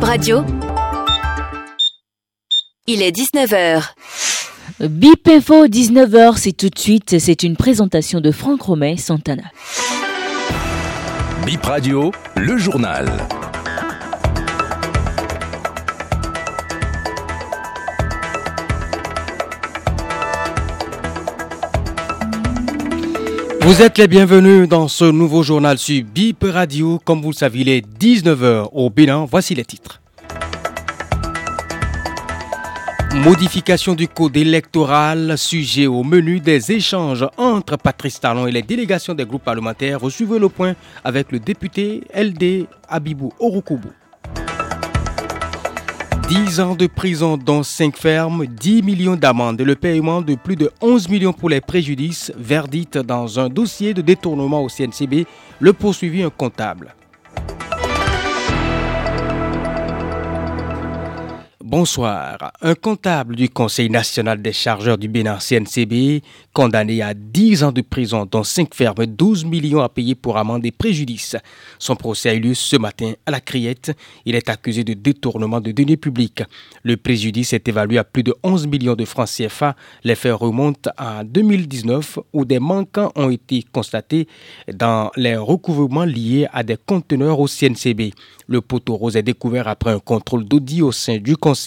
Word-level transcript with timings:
Bip 0.00 0.08
Radio. 0.08 0.44
Il 2.86 3.02
est 3.02 3.14
19h. 3.14 3.82
Bip 4.80 5.28
Info 5.28 5.66
19h, 5.66 6.38
c'est 6.38 6.52
tout 6.52 6.70
de 6.70 6.78
suite, 6.78 7.18
c'est 7.18 7.42
une 7.42 7.54
présentation 7.54 8.22
de 8.22 8.30
Franck 8.30 8.62
Romet 8.62 8.96
Santana. 8.96 9.42
Bip 11.44 11.62
Radio, 11.66 12.12
le 12.34 12.56
journal. 12.56 13.10
Vous 23.70 23.82
êtes 23.82 23.98
les 23.98 24.08
bienvenus 24.08 24.68
dans 24.68 24.88
ce 24.88 25.04
nouveau 25.04 25.44
journal 25.44 25.78
sur 25.78 26.02
BIP 26.02 26.42
Radio. 26.42 27.00
Comme 27.04 27.22
vous 27.22 27.30
le 27.30 27.36
savez, 27.36 27.60
il 27.60 27.68
est 27.68 27.86
19h 27.86 28.68
au 28.72 28.90
bilan. 28.90 29.26
Voici 29.26 29.54
les 29.54 29.64
titres. 29.64 30.00
Modification 33.14 33.94
du 33.94 34.08
code 34.08 34.36
électoral, 34.36 35.38
sujet 35.38 35.86
au 35.86 36.02
menu 36.02 36.40
des 36.40 36.72
échanges 36.72 37.24
entre 37.36 37.76
Patrice 37.76 38.18
Talon 38.18 38.48
et 38.48 38.50
les 38.50 38.62
délégations 38.62 39.14
des 39.14 39.24
groupes 39.24 39.44
parlementaires. 39.44 40.00
Vous 40.00 40.10
suivez 40.10 40.40
le 40.40 40.48
point 40.48 40.74
avec 41.04 41.30
le 41.30 41.38
député 41.38 42.02
LD 42.12 42.66
Abibou 42.88 43.32
Orukubu. 43.38 43.99
10 46.30 46.60
ans 46.60 46.76
de 46.76 46.86
prison 46.86 47.36
dont 47.36 47.64
5 47.64 47.96
fermes, 47.96 48.46
10 48.46 48.82
millions 48.84 49.16
d'amendes. 49.16 49.60
Et 49.60 49.64
le 49.64 49.74
paiement 49.74 50.22
de 50.22 50.36
plus 50.36 50.54
de 50.54 50.70
11 50.80 51.08
millions 51.08 51.32
pour 51.32 51.50
les 51.50 51.60
préjudices, 51.60 52.32
verdict 52.38 52.98
dans 52.98 53.40
un 53.40 53.48
dossier 53.48 53.94
de 53.94 54.00
détournement 54.00 54.62
au 54.62 54.68
CNCB, 54.68 55.26
le 55.58 55.72
poursuivi 55.72 56.22
un 56.22 56.30
comptable. 56.30 56.94
Bonsoir. 61.70 62.50
Un 62.62 62.74
comptable 62.74 63.36
du 63.36 63.48
Conseil 63.48 63.90
national 63.90 64.42
des 64.42 64.52
chargeurs 64.52 64.98
du 64.98 65.06
Bénin 65.06 65.38
CNCB, 65.38 66.20
condamné 66.52 67.00
à 67.00 67.14
10 67.14 67.62
ans 67.62 67.70
de 67.70 67.80
prison, 67.80 68.26
dont 68.28 68.42
5 68.42 68.74
fermes, 68.74 69.06
12 69.06 69.44
millions 69.44 69.80
à 69.80 69.88
payer 69.88 70.16
pour 70.16 70.36
amende 70.36 70.66
et 70.66 70.72
préjudice. 70.72 71.36
Son 71.78 71.94
procès 71.94 72.30
a 72.30 72.34
eu 72.34 72.40
lieu 72.40 72.54
ce 72.54 72.74
matin 72.74 73.12
à 73.24 73.30
la 73.30 73.40
Criette. 73.40 73.92
Il 74.24 74.34
est 74.34 74.48
accusé 74.48 74.82
de 74.82 74.94
détournement 74.94 75.60
de 75.60 75.70
deniers 75.70 75.96
publics. 75.96 76.42
Le 76.82 76.96
préjudice 76.96 77.52
est 77.52 77.68
évalué 77.68 77.98
à 77.98 78.04
plus 78.04 78.24
de 78.24 78.34
11 78.42 78.66
millions 78.66 78.96
de 78.96 79.04
francs 79.04 79.28
CFA. 79.28 79.76
Les 80.02 80.16
faits 80.16 80.34
remontent 80.34 80.90
à 80.96 81.22
2019 81.22 82.18
où 82.32 82.44
des 82.44 82.58
manquants 82.58 83.12
ont 83.14 83.30
été 83.30 83.64
constatés 83.70 84.26
dans 84.74 85.12
les 85.14 85.36
recouvrements 85.36 86.04
liés 86.04 86.48
à 86.52 86.64
des 86.64 86.76
conteneurs 86.84 87.38
au 87.38 87.46
CNCB. 87.46 88.12
Le 88.48 88.60
poteau 88.60 88.96
rose 88.96 89.14
est 89.14 89.22
découvert 89.22 89.68
après 89.68 89.92
un 89.92 90.00
contrôle 90.00 90.44
d'audit 90.44 90.82
au 90.82 90.90
sein 90.90 91.18
du 91.18 91.36
Conseil. 91.36 91.59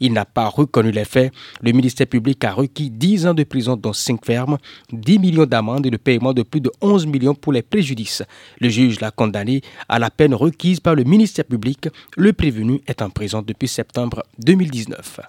Il 0.00 0.12
n'a 0.12 0.24
pas 0.24 0.48
reconnu 0.48 0.90
les 0.90 1.04
faits. 1.04 1.32
Le 1.62 1.72
ministère 1.72 2.06
public 2.06 2.42
a 2.44 2.52
requis 2.52 2.90
10 2.90 3.26
ans 3.26 3.34
de 3.34 3.44
prison 3.44 3.76
dans 3.76 3.92
5 3.92 4.24
fermes, 4.24 4.58
10 4.92 5.18
millions 5.18 5.46
d'amendes 5.46 5.86
et 5.86 5.90
le 5.90 5.98
paiement 5.98 6.32
de 6.32 6.42
plus 6.42 6.60
de 6.60 6.70
11 6.80 7.06
millions 7.06 7.34
pour 7.34 7.52
les 7.52 7.62
préjudices. 7.62 8.22
Le 8.60 8.68
juge 8.68 9.00
l'a 9.00 9.10
condamné 9.10 9.62
à 9.88 9.98
la 9.98 10.10
peine 10.10 10.34
requise 10.34 10.80
par 10.80 10.94
le 10.94 11.04
ministère 11.04 11.44
public. 11.44 11.88
Le 12.16 12.32
prévenu 12.32 12.80
est 12.86 13.02
en 13.02 13.10
prison 13.10 13.42
depuis 13.42 13.68
septembre 13.68 14.22
2019. 14.38 15.20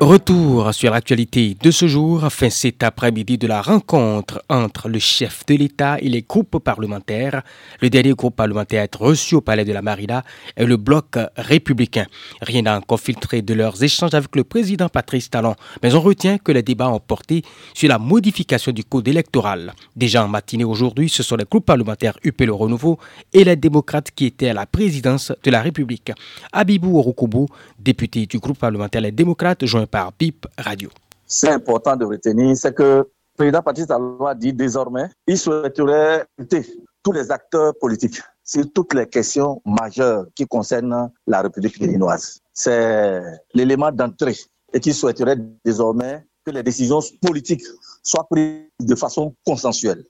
Retour 0.00 0.72
sur 0.74 0.92
l'actualité 0.92 1.56
de 1.60 1.72
ce 1.72 1.88
jour, 1.88 2.30
fin 2.30 2.50
cet 2.50 2.84
après-midi 2.84 3.36
de 3.36 3.48
la 3.48 3.60
rencontre 3.60 4.40
entre 4.48 4.88
le 4.88 5.00
chef 5.00 5.44
de 5.46 5.56
l'État 5.56 5.98
et 5.98 6.08
les 6.08 6.22
groupes 6.22 6.60
parlementaires. 6.60 7.42
Le 7.80 7.90
dernier 7.90 8.12
groupe 8.12 8.36
parlementaire 8.36 8.82
à 8.82 8.84
être 8.84 9.02
reçu 9.02 9.34
au 9.34 9.40
palais 9.40 9.64
de 9.64 9.72
la 9.72 9.82
Marina 9.82 10.22
est 10.54 10.66
le 10.66 10.76
bloc 10.76 11.18
républicain. 11.36 12.06
Rien 12.40 12.62
n'a 12.62 12.78
encore 12.78 13.00
filtré 13.00 13.42
de 13.42 13.54
leurs 13.54 13.82
échanges 13.82 14.14
avec 14.14 14.36
le 14.36 14.44
président 14.44 14.88
Patrice 14.88 15.30
Talon, 15.30 15.56
mais 15.82 15.92
on 15.96 16.00
retient 16.00 16.38
que 16.38 16.52
les 16.52 16.62
débats 16.62 16.90
ont 16.90 17.00
porté 17.00 17.42
sur 17.74 17.88
la 17.88 17.98
modification 17.98 18.70
du 18.70 18.84
code 18.84 19.08
électoral. 19.08 19.74
Déjà 19.96 20.24
en 20.24 20.28
matinée 20.28 20.62
aujourd'hui, 20.64 21.08
ce 21.08 21.24
sont 21.24 21.34
les 21.34 21.44
groupes 21.44 21.66
parlementaires 21.66 22.16
UP 22.24 22.40
Renouveau 22.48 23.00
et 23.32 23.42
les 23.42 23.56
démocrates 23.56 24.12
qui 24.12 24.26
étaient 24.26 24.50
à 24.50 24.54
la 24.54 24.66
présidence 24.66 25.32
de 25.42 25.50
la 25.50 25.60
République. 25.60 26.12
Abibou 26.52 26.98
Orokobo, 26.98 27.48
député 27.80 28.26
du 28.26 28.38
groupe 28.38 28.58
parlementaire 28.58 29.00
Les 29.00 29.10
démocrates, 29.10 29.66
joint 29.66 29.87
par 29.88 30.12
BIP 30.12 30.46
Radio. 30.58 30.90
C'est 31.26 31.50
important 31.50 31.96
de 31.96 32.04
retenir, 32.04 32.56
c'est 32.56 32.74
que 32.74 32.82
le 32.82 33.10
président 33.36 33.62
Patrice 33.62 33.86
Talon 33.86 34.26
a 34.26 34.34
dit 34.34 34.52
désormais, 34.52 35.08
il 35.26 35.38
souhaiterait 35.38 36.26
tous 37.02 37.12
les 37.12 37.30
acteurs 37.30 37.74
politiques 37.78 38.20
sur 38.44 38.64
toutes 38.72 38.94
les 38.94 39.06
questions 39.06 39.60
majeures 39.64 40.26
qui 40.34 40.46
concernent 40.46 41.10
la 41.26 41.42
République 41.42 41.78
béninoise. 41.78 42.40
C'est 42.52 43.22
l'élément 43.54 43.92
d'entrée 43.92 44.36
et 44.72 44.80
qu'il 44.80 44.94
souhaiterait 44.94 45.36
désormais 45.64 46.26
que 46.44 46.50
les 46.50 46.62
décisions 46.62 47.00
politiques 47.20 47.64
soient 48.02 48.26
prises 48.28 48.64
de 48.80 48.94
façon 48.94 49.34
consensuelle. 49.44 50.04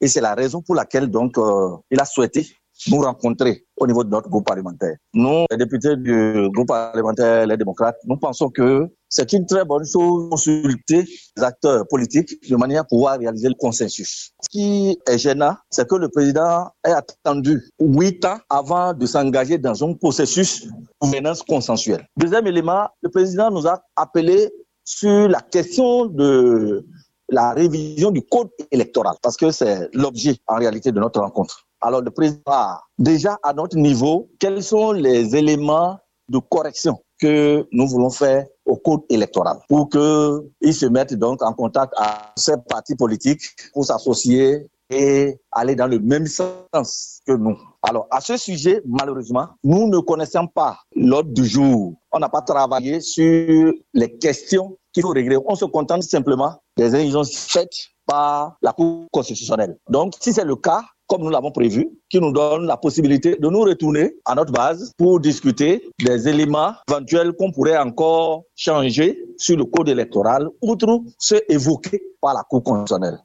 Et 0.00 0.08
c'est 0.08 0.20
la 0.20 0.34
raison 0.34 0.62
pour 0.62 0.74
laquelle 0.74 1.10
donc 1.10 1.38
euh, 1.38 1.76
il 1.90 2.00
a 2.00 2.04
souhaité 2.04 2.56
nous 2.88 3.00
rencontrer 3.00 3.64
au 3.76 3.86
niveau 3.86 4.04
de 4.04 4.10
notre 4.10 4.28
groupe 4.28 4.46
parlementaire. 4.46 4.96
Nous, 5.14 5.44
les 5.50 5.56
députés 5.56 5.96
du 5.96 6.48
groupe 6.52 6.68
parlementaire 6.68 7.46
Les 7.46 7.56
démocrates, 7.56 7.96
nous 8.06 8.16
pensons 8.16 8.48
que 8.48 8.88
c'est 9.08 9.32
une 9.32 9.44
très 9.46 9.64
bonne 9.64 9.84
chose 9.84 10.24
de 10.24 10.30
consulter 10.30 11.04
les 11.36 11.42
acteurs 11.42 11.86
politiques 11.88 12.48
de 12.48 12.56
manière 12.56 12.80
à 12.82 12.84
pouvoir 12.84 13.18
réaliser 13.18 13.48
le 13.48 13.54
consensus. 13.54 14.32
Ce 14.42 14.48
qui 14.48 14.98
est 15.06 15.18
gênant, 15.18 15.54
c'est 15.70 15.86
que 15.86 15.96
le 15.96 16.08
président 16.08 16.70
ait 16.86 16.92
attendu 16.92 17.62
huit 17.78 18.24
ans 18.24 18.38
avant 18.48 18.94
de 18.94 19.04
s'engager 19.06 19.58
dans 19.58 19.84
un 19.84 19.94
processus 19.94 20.66
de 20.66 20.72
gouvernance 21.00 21.42
consensuelle. 21.42 22.06
Deuxième 22.16 22.46
élément, 22.46 22.88
le 23.02 23.10
président 23.10 23.50
nous 23.50 23.66
a 23.66 23.82
appelé 23.96 24.50
sur 24.84 25.28
la 25.28 25.40
question 25.40 26.06
de 26.06 26.86
la 27.32 27.52
révision 27.52 28.10
du 28.10 28.22
code 28.22 28.50
électoral, 28.70 29.16
parce 29.22 29.36
que 29.36 29.50
c'est 29.50 29.88
l'objet 29.94 30.36
en 30.46 30.56
réalité 30.56 30.92
de 30.92 31.00
notre 31.00 31.20
rencontre. 31.20 31.66
Alors 31.80 32.02
le 32.02 32.10
président 32.10 32.76
déjà 32.98 33.38
à 33.42 33.52
notre 33.52 33.76
niveau, 33.76 34.30
quels 34.38 34.62
sont 34.62 34.92
les 34.92 35.34
éléments 35.34 35.98
de 36.28 36.38
correction 36.38 37.02
que 37.20 37.66
nous 37.72 37.88
voulons 37.88 38.10
faire 38.10 38.46
au 38.66 38.76
code 38.76 39.00
électoral 39.08 39.58
pour 39.68 39.88
qu'ils 39.88 40.74
se 40.74 40.86
mettent 40.86 41.14
donc 41.14 41.42
en 41.42 41.52
contact 41.52 41.92
à 41.96 42.32
ces 42.36 42.54
partis 42.68 42.94
politiques 42.94 43.42
pour 43.72 43.84
s'associer 43.84 44.68
et 44.92 45.40
aller 45.50 45.74
dans 45.74 45.86
le 45.86 45.98
même 45.98 46.26
sens 46.26 47.20
que 47.26 47.32
nous. 47.32 47.58
Alors, 47.82 48.06
à 48.10 48.20
ce 48.20 48.36
sujet, 48.36 48.82
malheureusement, 48.86 49.48
nous 49.64 49.88
ne 49.88 49.98
connaissons 49.98 50.46
pas 50.46 50.78
l'ordre 50.94 51.32
du 51.32 51.46
jour. 51.46 51.94
On 52.12 52.18
n'a 52.18 52.28
pas 52.28 52.42
travaillé 52.42 53.00
sur 53.00 53.72
les 53.94 54.18
questions 54.18 54.76
qu'il 54.92 55.02
faut 55.02 55.10
régler. 55.10 55.38
On 55.46 55.54
se 55.54 55.64
contente 55.64 56.02
simplement 56.02 56.56
des 56.76 56.94
exigences 56.94 57.34
faites 57.34 57.74
par 58.06 58.56
la 58.62 58.72
Cour 58.72 59.06
constitutionnelle. 59.12 59.78
Donc, 59.88 60.14
si 60.20 60.32
c'est 60.32 60.44
le 60.44 60.56
cas, 60.56 60.82
comme 61.06 61.22
nous 61.22 61.30
l'avons 61.30 61.52
prévu, 61.52 61.88
qui 62.10 62.20
nous 62.20 62.32
donne 62.32 62.66
la 62.66 62.76
possibilité 62.76 63.36
de 63.36 63.48
nous 63.48 63.60
retourner 63.60 64.14
à 64.24 64.34
notre 64.34 64.52
base 64.52 64.92
pour 64.96 65.20
discuter 65.20 65.88
des 65.98 66.28
éléments 66.28 66.72
éventuels 66.88 67.32
qu'on 67.32 67.52
pourrait 67.52 67.78
encore 67.78 68.44
changer 68.56 69.18
sur 69.38 69.56
le 69.56 69.64
code 69.64 69.88
électoral, 69.88 70.48
outre 70.60 71.00
ceux 71.18 71.40
évoqués 71.48 72.02
par 72.20 72.34
la 72.34 72.42
Cour 72.42 72.62
constitutionnelle. 72.62 73.18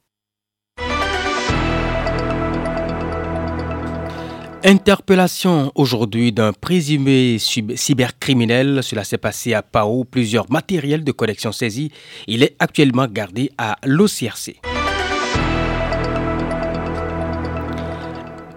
Interpellation 4.64 5.70
aujourd'hui 5.76 6.32
d'un 6.32 6.52
présumé 6.52 7.38
cybercriminel. 7.38 8.82
Cela 8.82 9.04
s'est 9.04 9.16
passé 9.16 9.54
à 9.54 9.62
Pau. 9.62 10.04
Plusieurs 10.04 10.50
matériels 10.50 11.04
de 11.04 11.12
collection 11.12 11.52
saisis. 11.52 11.92
Il 12.26 12.42
est 12.42 12.56
actuellement 12.58 13.06
gardé 13.06 13.52
à 13.56 13.76
l'OCRC. 13.84 14.60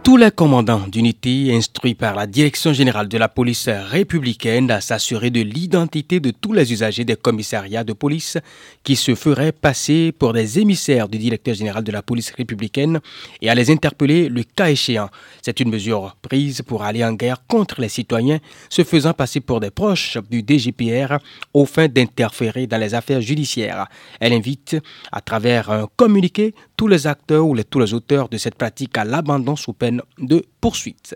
Tous 0.04 0.18
les 0.18 0.32
commandants 0.32 0.88
d'unités 0.88 1.54
instruits 1.54 1.94
par 1.94 2.16
la 2.16 2.26
Direction 2.26 2.74
générale 2.74 3.08
de 3.08 3.20
la 3.20 3.30
police 3.30 3.70
républicaine 3.70 4.72
à 4.72 4.82
s'assurer 4.82 5.30
de 5.30 5.42
l'identité 5.42 6.20
de 6.20 6.32
tous 6.32 6.54
les 6.54 6.74
usagers 6.74 7.06
des 7.06 7.16
commissariats 7.16 7.84
de 7.84 7.94
police 7.94 8.40
qui 8.84 8.96
se 8.96 9.14
feraient 9.14 9.52
passer 9.52 10.12
pour 10.12 10.34
des 10.34 10.58
émissaires 10.58 11.08
du 11.08 11.20
directeur 11.20 11.54
général 11.54 11.84
de 11.84 11.92
la 11.92 12.02
police 12.02 12.32
républicaine 12.32 13.00
et 13.42 13.50
à 13.52 13.54
les 13.54 13.70
interpeller 13.70 14.28
le 14.28 14.42
cas 14.42 14.72
échéant. 14.72 15.10
C'est 15.44 15.60
une 15.60 15.70
mesure 15.70 16.16
prise 16.24 16.64
pour 16.64 16.82
aller 16.82 17.06
en 17.06 17.14
guerre 17.14 17.46
contre 17.46 17.80
les 17.80 17.90
citoyens 17.90 18.40
se 18.70 18.84
faisant 18.84 19.14
passer 19.14 19.40
pour 19.40 19.60
des 19.60 19.70
proches 19.70 20.18
du 20.32 20.44
DGPR 20.46 21.20
au 21.54 21.66
fin 21.66 21.88
d'interférer 21.88 22.66
dans 22.66 22.80
les 22.80 22.96
affaires 22.96 23.22
judiciaires. 23.22 23.86
Elle 24.20 24.34
invite, 24.34 24.78
à 25.12 25.22
travers 25.22 25.70
un 25.70 25.88
communiqué, 25.96 26.56
tous 26.76 26.88
les 26.88 27.06
acteurs 27.06 27.46
ou 27.46 27.54
les, 27.54 27.64
tous 27.64 27.80
les 27.80 27.94
auteurs 27.94 28.30
de 28.30 28.38
cette 28.38 28.56
pratique 28.56 28.98
à 28.98 29.06
l'abandon 29.06 29.56
sous 29.56 29.74
peine 29.74 29.91
de 30.20 30.46
poursuite. 30.60 31.16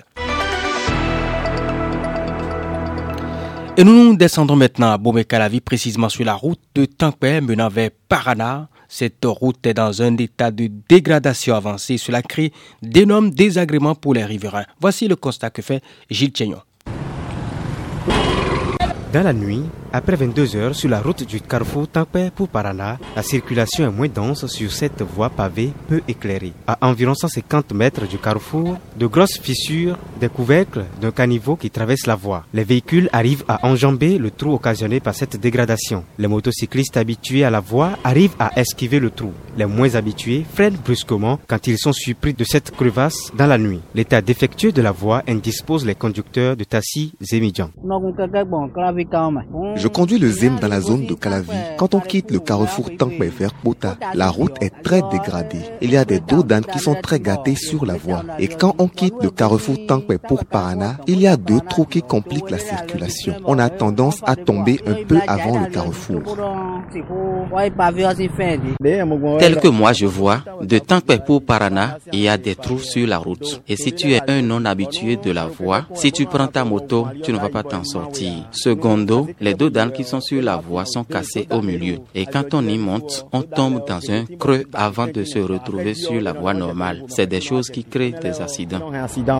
Et 3.77 3.83
nous, 3.83 4.15
descendons 4.15 4.55
maintenant 4.55 4.91
à 4.91 4.97
Bomekalavi, 4.97 5.59
précisément 5.59 6.07
sur 6.07 6.23
la 6.23 6.33
route 6.33 6.61
de 6.75 6.85
Tankwe 6.85 7.41
menant 7.41 7.67
vers 7.67 7.89
Parana. 8.07 8.69
Cette 8.87 9.25
route 9.25 9.65
est 9.67 9.73
dans 9.73 10.01
un 10.01 10.15
état 10.15 10.49
de 10.49 10.69
dégradation 10.87 11.55
avancée. 11.55 11.97
Cela 11.97 12.21
crée 12.21 12.53
d'énormes 12.81 13.31
désagréments 13.31 13.95
pour 13.95 14.13
les 14.13 14.23
riverains. 14.23 14.63
Voici 14.79 15.09
le 15.09 15.17
constat 15.17 15.49
que 15.49 15.61
fait 15.61 15.83
Gilles 16.09 16.29
Tcheignon. 16.29 16.61
Dans 19.11 19.23
la 19.23 19.33
nuit, 19.33 19.63
après 19.95 20.17
22 20.17 20.57
heures 20.57 20.75
sur 20.75 20.89
la 20.89 20.99
route 20.99 21.25
du 21.25 21.39
carrefour 21.39 21.87
Tampé 21.87 22.29
pour 22.35 22.49
Parana, 22.49 22.97
la 23.15 23.23
circulation 23.23 23.87
est 23.87 23.91
moins 23.91 24.09
dense 24.09 24.45
sur 24.47 24.69
cette 24.69 25.01
voie 25.01 25.29
pavée 25.29 25.71
peu 25.87 26.01
éclairée. 26.05 26.51
À 26.67 26.77
environ 26.85 27.13
150 27.13 27.73
mètres 27.73 28.05
du 28.05 28.17
carrefour, 28.17 28.77
de 28.97 29.07
grosses 29.07 29.39
fissures, 29.39 29.97
des 30.19 30.27
couvercles 30.27 30.83
d'un 30.99 31.11
caniveau 31.11 31.55
qui 31.55 31.69
traverse 31.71 32.07
la 32.07 32.15
voie. 32.15 32.43
Les 32.53 32.65
véhicules 32.65 33.09
arrivent 33.13 33.45
à 33.47 33.65
enjamber 33.65 34.17
le 34.17 34.31
trou 34.31 34.55
occasionné 34.55 34.99
par 34.99 35.15
cette 35.15 35.39
dégradation. 35.39 36.03
Les 36.17 36.27
motocyclistes 36.27 36.97
habitués 36.97 37.45
à 37.45 37.49
la 37.49 37.61
voie 37.61 37.91
arrivent 38.03 38.35
à 38.37 38.59
esquiver 38.59 38.99
le 38.99 39.11
trou. 39.11 39.31
Les 39.57 39.65
moins 39.65 39.95
habitués 39.95 40.45
freinent 40.53 40.77
brusquement 40.83 41.39
quand 41.47 41.67
ils 41.67 41.77
sont 41.77 41.93
surpris 41.93 42.33
de 42.33 42.43
cette 42.43 42.71
crevasse 42.71 43.31
dans 43.37 43.47
la 43.47 43.57
nuit. 43.57 43.79
L'état 43.93 44.21
défectueux 44.21 44.73
de 44.73 44.81
la 44.81 44.91
voie 44.91 45.23
indispose 45.25 45.85
les 45.85 45.95
conducteurs 45.95 46.57
de 46.57 46.65
taxis 46.65 47.13
et 47.31 47.39
médians. 47.39 47.69
Je 49.85 49.89
conduis 49.89 50.17
le 50.17 50.31
ZEM 50.31 50.57
dans 50.59 50.67
la 50.67 50.81
zone 50.81 51.05
de 51.05 51.13
Calavi. 51.13 51.51
Quand 51.77 51.93
on 51.93 51.99
quitte 51.99 52.31
le 52.31 52.39
carrefour 52.39 52.89
Tankme 52.97 53.25
vers 53.25 53.51
Bota, 53.63 53.97
la 54.15 54.29
route 54.29 54.55
est 54.59 54.73
très 54.81 55.03
dégradée. 55.11 55.61
Il 55.79 55.91
y 55.91 55.97
a 55.97 56.03
des 56.03 56.19
dos 56.19 56.41
d'âne 56.41 56.65
qui 56.65 56.79
sont 56.79 56.95
très 56.95 57.19
gâtés 57.19 57.53
sur 57.53 57.85
la 57.85 57.93
voie. 57.93 58.23
Et 58.39 58.47
quand 58.47 58.73
on 58.79 58.87
quitte 58.87 59.13
le 59.21 59.29
carrefour 59.29 59.75
Tankme 59.87 60.17
pour 60.17 60.43
Parana, 60.43 60.97
il 61.05 61.21
y 61.21 61.27
a 61.27 61.37
deux 61.37 61.59
trous 61.69 61.85
qui 61.85 62.01
compliquent 62.01 62.49
la 62.49 62.57
circulation. 62.57 63.35
On 63.45 63.59
a 63.59 63.69
tendance 63.69 64.21
à 64.23 64.35
tomber 64.35 64.79
un 64.87 65.05
peu 65.07 65.19
avant 65.27 65.59
le 65.59 65.67
carrefour. 65.67 66.35
Tel 69.37 69.59
que 69.59 69.67
moi 69.67 69.93
je 69.93 70.07
vois, 70.07 70.39
de 70.63 70.79
Tankpe 70.79 71.23
pour 71.27 71.45
Parana, 71.45 71.99
il 72.11 72.21
y 72.21 72.27
a 72.27 72.39
des 72.39 72.55
trous 72.55 72.79
sur 72.79 73.05
la 73.05 73.19
route. 73.19 73.61
Et 73.67 73.75
si 73.75 73.93
tu 73.93 74.13
es 74.13 74.21
un 74.27 74.41
non 74.41 74.65
habitué 74.65 75.17
de 75.17 75.29
la 75.29 75.45
voie, 75.45 75.85
si 75.93 76.11
tu 76.11 76.25
prends 76.25 76.47
ta 76.47 76.65
moto, 76.65 77.07
tu 77.21 77.31
ne 77.31 77.37
vas 77.37 77.49
pas 77.49 77.61
t'en 77.61 77.83
sortir. 77.83 78.31
Secondo, 78.51 79.27
les 79.39 79.53
deux 79.53 79.74
dames 79.75 79.91
qui 79.91 80.05
sont 80.05 80.21
sur 80.21 80.41
la 80.41 80.55
voie 80.55 80.85
sont 80.85 81.03
cassées 81.03 81.47
au 81.51 81.61
milieu. 81.61 81.97
Et 82.15 82.25
quand 82.25 82.53
on 82.53 82.65
y 82.65 82.77
monte, 82.77 83.27
on 83.33 83.41
tombe 83.41 83.85
dans 83.85 83.99
un 84.09 84.23
creux 84.39 84.63
avant 84.73 85.07
de 85.07 85.25
se 85.25 85.37
retrouver 85.39 85.93
sur 85.93 86.21
la 86.21 86.31
voie 86.31 86.53
normale. 86.53 87.03
C'est 87.09 87.27
des 87.27 87.41
choses 87.41 87.69
qui 87.69 87.83
créent 87.83 88.15
des 88.21 88.39
accidents. 88.41 88.89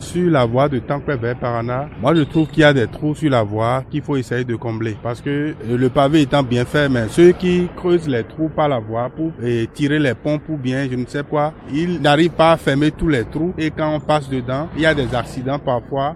Sur 0.01 0.29
la 0.29 0.45
voie 0.45 0.67
de 0.67 0.79
Tankpe 0.79 1.11
vers 1.21 1.39
Parana, 1.39 1.87
moi 2.01 2.13
je 2.13 2.23
trouve 2.23 2.47
qu'il 2.49 2.59
y 2.61 2.63
a 2.65 2.73
des 2.73 2.87
trous 2.87 3.15
sur 3.15 3.29
la 3.29 3.43
voie 3.43 3.83
qu'il 3.89 4.01
faut 4.01 4.17
essayer 4.17 4.43
de 4.43 4.55
combler. 4.57 4.97
Parce 5.01 5.21
que 5.21 5.55
le 5.65 5.89
pavé 5.89 6.21
étant 6.23 6.43
bien 6.43 6.65
fait, 6.65 6.89
mais 6.89 7.07
ceux 7.09 7.31
qui 7.31 7.67
creusent 7.77 8.09
les 8.09 8.25
trous 8.25 8.49
par 8.49 8.67
la 8.67 8.79
voie 8.79 9.09
pour 9.15 9.31
tirer 9.73 9.99
les 9.99 10.15
pompes 10.15 10.49
ou 10.49 10.57
bien 10.57 10.85
je 10.91 10.95
ne 10.97 11.05
sais 11.05 11.23
quoi, 11.23 11.53
ils 11.73 12.01
n'arrivent 12.01 12.31
pas 12.31 12.51
à 12.51 12.57
fermer 12.57 12.91
tous 12.91 13.07
les 13.07 13.23
trous. 13.23 13.53
Et 13.57 13.71
quand 13.71 13.95
on 13.95 14.01
passe 14.01 14.29
dedans, 14.29 14.67
il 14.75 14.81
y 14.81 14.85
a 14.85 14.93
des 14.93 15.15
accidents 15.15 15.59
parfois. 15.59 16.15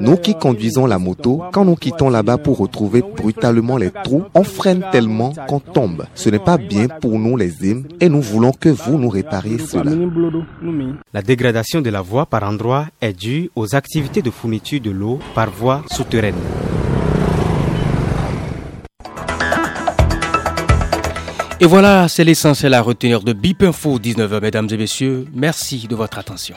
Nous 0.00 0.16
qui 0.16 0.34
conduisons 0.34 0.86
la 0.86 0.98
moto, 0.98 1.42
quand 1.52 1.66
nous 1.66 1.76
quittons 1.76 2.08
là-bas 2.08 2.38
pour 2.38 2.56
retrouver 2.56 3.02
brutalement 3.16 3.76
les 3.76 3.90
trous, 3.90 4.24
on 4.34 4.44
freine 4.44 4.84
tellement 4.92 5.32
qu'on 5.48 5.60
tombe. 5.60 6.06
Ce 6.14 6.30
n'est 6.30 6.38
pas 6.38 6.58
bien 6.58 6.88
pour 6.88 7.18
nous 7.18 7.36
les 7.36 7.66
hymnes 7.66 7.86
et 8.00 8.08
nous 8.08 8.22
voulons 8.22 8.52
que 8.52 8.68
vous 8.68 8.98
nous 8.98 9.08
répariez 9.08 9.58
cela. 9.58 9.92
La 11.12 11.22
dégradation 11.22 11.80
de 11.80 11.90
la 11.90 12.00
voie 12.02 12.26
par 12.26 12.42
endroits 12.44 12.86
est 13.00 13.12
due 13.12 13.50
aux 13.54 13.74
activités 13.74 14.22
de 14.22 14.30
fourniture 14.30 14.80
de 14.80 14.90
l'eau 14.90 15.18
par 15.34 15.50
voie 15.50 15.82
souterraine. 15.90 16.34
Et 21.62 21.66
voilà, 21.66 22.08
c'est 22.08 22.24
l'essentiel 22.24 22.72
à 22.72 22.80
retenir 22.80 23.20
de 23.20 23.34
BIP 23.34 23.64
Info 23.64 23.98
19h, 23.98 24.40
mesdames 24.40 24.68
et 24.70 24.78
messieurs. 24.78 25.26
Merci 25.34 25.86
de 25.86 25.94
votre 25.94 26.18
attention. 26.18 26.56